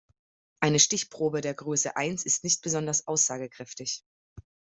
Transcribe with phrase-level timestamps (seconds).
[0.63, 4.03] Eine Stichprobe der Größe eins ist nicht besonders aussagekräftig.